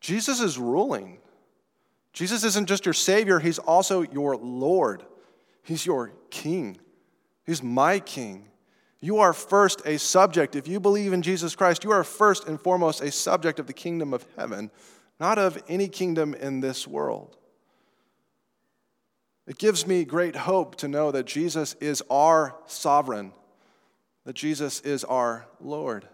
[0.01, 1.19] Jesus is ruling.
[2.11, 5.05] Jesus isn't just your Savior, He's also your Lord.
[5.63, 6.77] He's your King.
[7.45, 8.47] He's my King.
[8.99, 10.55] You are first a subject.
[10.55, 13.73] If you believe in Jesus Christ, you are first and foremost a subject of the
[13.73, 14.69] kingdom of heaven,
[15.19, 17.37] not of any kingdom in this world.
[19.47, 23.33] It gives me great hope to know that Jesus is our sovereign,
[24.25, 26.07] that Jesus is our Lord,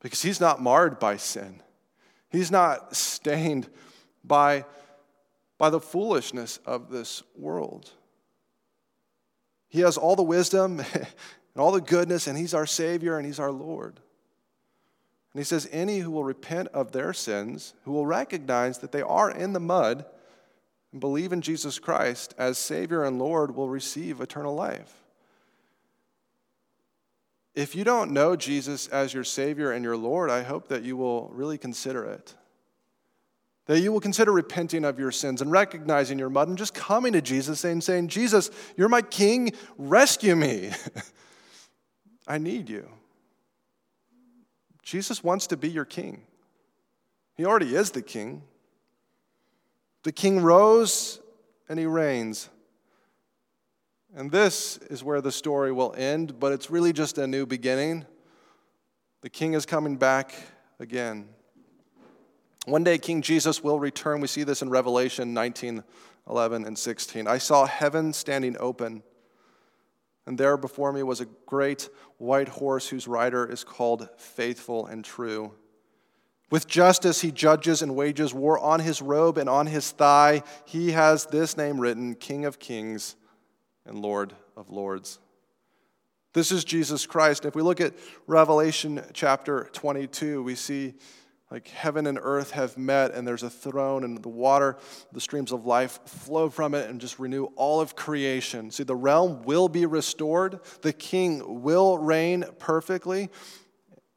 [0.00, 1.62] because He's not marred by sin.
[2.30, 3.68] He's not stained
[4.24, 4.64] by,
[5.56, 7.90] by the foolishness of this world.
[9.68, 11.06] He has all the wisdom and
[11.56, 14.00] all the goodness, and He's our Savior and He's our Lord.
[15.32, 19.02] And He says, Any who will repent of their sins, who will recognize that they
[19.02, 20.04] are in the mud,
[20.92, 25.02] and believe in Jesus Christ as Savior and Lord, will receive eternal life.
[27.58, 30.96] If you don't know Jesus as your Savior and your Lord, I hope that you
[30.96, 32.32] will really consider it.
[33.66, 37.14] That you will consider repenting of your sins and recognizing your mud and just coming
[37.14, 40.70] to Jesus and saying, Jesus, you're my King, rescue me.
[42.28, 42.88] I need you.
[44.84, 46.22] Jesus wants to be your King.
[47.34, 48.44] He already is the King.
[50.04, 51.18] The King rose
[51.68, 52.50] and he reigns.
[54.16, 58.06] And this is where the story will end, but it's really just a new beginning.
[59.20, 60.34] The king is coming back
[60.80, 61.28] again.
[62.64, 64.20] One day, King Jesus will return.
[64.20, 65.82] We see this in Revelation 19
[66.28, 67.26] 11 and 16.
[67.26, 69.02] I saw heaven standing open,
[70.26, 71.88] and there before me was a great
[72.18, 75.54] white horse whose rider is called Faithful and True.
[76.50, 80.42] With justice, he judges and wages war on his robe and on his thigh.
[80.66, 83.16] He has this name written King of Kings
[83.88, 85.18] and Lord of Lords.
[86.34, 87.44] This is Jesus Christ.
[87.44, 87.94] If we look at
[88.26, 90.94] Revelation chapter 22, we see
[91.50, 94.76] like heaven and earth have met, and there's a throne, and the water,
[95.12, 98.70] the streams of life flow from it and just renew all of creation.
[98.70, 103.30] See, the realm will be restored, the king will reign perfectly,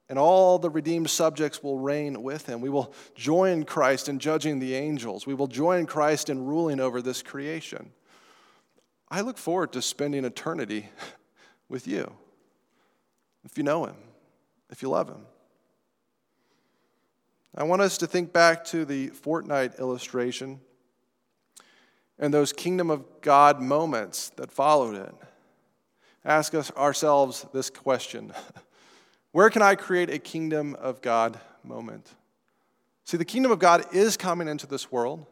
[0.10, 2.60] and all the redeemed subjects will reign with him.
[2.60, 7.02] We will join Christ in judging the angels, we will join Christ in ruling over
[7.02, 7.94] this creation.
[9.12, 10.88] I look forward to spending eternity
[11.70, 12.14] with you.
[13.44, 13.98] If you know him,
[14.70, 15.26] if you love him.
[17.54, 20.62] I want us to think back to the fortnight illustration
[22.18, 25.14] and those kingdom of God moments that followed it.
[26.24, 28.32] Ask us ourselves this question
[29.34, 32.14] Where can I create a kingdom of God moment?
[33.04, 35.26] See, the kingdom of God is coming into this world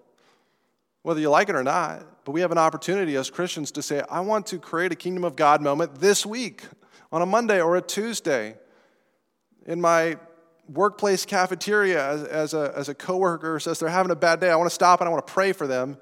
[1.04, 2.26] whether you like it or not.
[2.26, 5.24] But we have an opportunity as Christians to say, I want to create a kingdom
[5.24, 6.64] of God moment this week
[7.12, 8.56] on a Monday or a Tuesday
[9.66, 10.18] in my
[10.68, 14.50] workplace cafeteria as, as, a, as a coworker says they're having a bad day.
[14.50, 15.98] I want to stop and I want to pray for them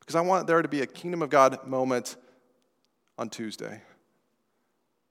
[0.00, 2.16] because I want there to be a kingdom of God moment
[3.18, 3.82] on Tuesday.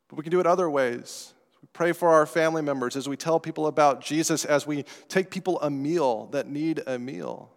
[0.07, 1.33] But we can do it other ways.
[1.61, 5.31] We pray for our family members as we tell people about Jesus, as we take
[5.31, 7.51] people a meal that need a meal.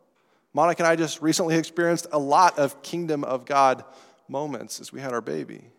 [0.55, 3.85] Monica and I just recently experienced a lot of kingdom of God
[4.29, 5.71] moments as we had our baby.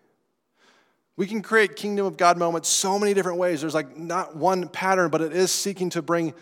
[1.15, 3.61] We can create kingdom of God moments so many different ways.
[3.61, 6.33] There's like not one pattern, but it is seeking to bring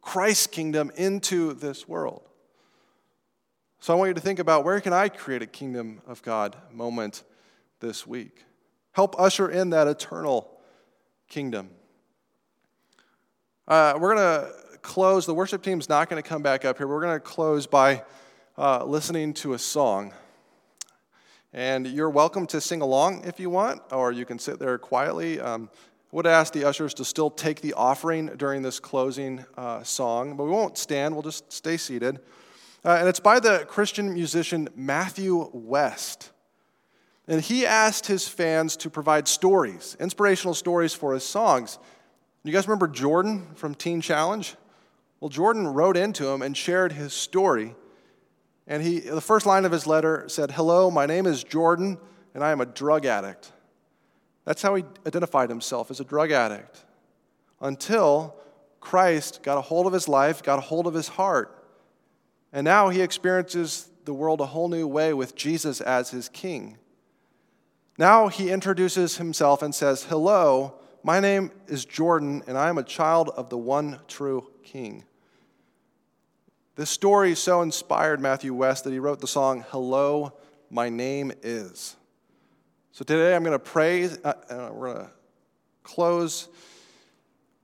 [0.00, 2.22] Christ's kingdom into this world.
[3.80, 6.56] So I want you to think about where can I create a kingdom of God
[6.72, 7.22] moment
[7.80, 8.44] this week?
[8.92, 10.58] Help usher in that eternal
[11.28, 11.68] kingdom.
[13.68, 15.24] Uh, we're going to close.
[15.24, 16.86] The worship team's not going to come back up here.
[16.86, 18.04] We're going to close by
[18.56, 20.12] uh, listening to a song.
[21.54, 25.40] And you're welcome to sing along if you want, or you can sit there quietly.
[25.40, 25.70] Um,
[26.12, 30.36] I would ask the ushers to still take the offering during this closing uh, song,
[30.36, 32.20] but we won't stand, we'll just stay seated.
[32.84, 36.30] Uh, and it's by the Christian musician Matthew West.
[37.26, 41.78] And he asked his fans to provide stories, inspirational stories for his songs.
[42.42, 44.54] You guys remember Jordan from Teen Challenge?
[45.24, 47.74] Well, Jordan wrote into him and shared his story.
[48.66, 51.96] And he, the first line of his letter said, Hello, my name is Jordan,
[52.34, 53.50] and I am a drug addict.
[54.44, 56.84] That's how he identified himself as a drug addict
[57.58, 58.36] until
[58.80, 61.66] Christ got a hold of his life, got a hold of his heart.
[62.52, 66.76] And now he experiences the world a whole new way with Jesus as his king.
[67.96, 72.84] Now he introduces himself and says, Hello, my name is Jordan, and I am a
[72.84, 75.04] child of the one true king.
[76.76, 80.32] This story so inspired Matthew West that he wrote the song, Hello,
[80.70, 81.94] My Name Is.
[82.90, 85.10] So today I'm going to pray, uh, uh we're going to
[85.84, 86.48] close,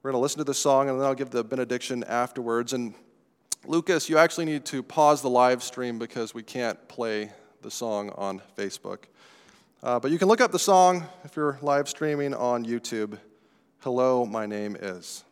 [0.01, 2.73] we're going to listen to the song, and then I'll give the benediction afterwards.
[2.73, 2.95] And
[3.67, 7.33] Lucas, you actually need to pause the live stream because we can't play
[7.63, 9.07] the song on Facebook.
[9.83, 13.19] Uh, but you can look up the song if you're live streaming on YouTube.
[13.81, 15.25] Hello, my name is.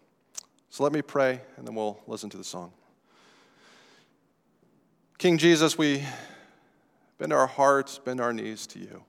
[0.69, 2.73] So let me pray, and then we'll listen to the song.
[5.19, 6.05] King Jesus, we
[7.19, 9.03] bend our hearts, bend our knees to you.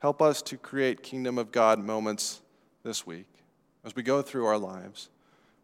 [0.00, 2.40] Help us to create kingdom of God moments
[2.82, 3.28] this week
[3.84, 5.10] as we go through our lives.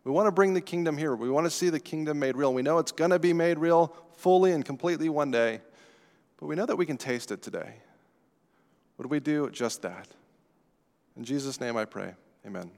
[0.04, 1.16] We want to bring the kingdom here.
[1.16, 2.54] We want to see the kingdom made real.
[2.54, 5.60] We know it's going to be made real fully and completely one day,
[6.38, 7.74] but we know that we can taste it today.
[8.96, 10.06] Would we do just that?
[11.16, 12.14] In Jesus' name I pray.
[12.46, 12.70] Amen.